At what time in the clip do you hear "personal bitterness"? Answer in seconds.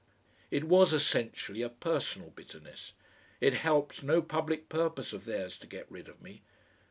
1.69-2.93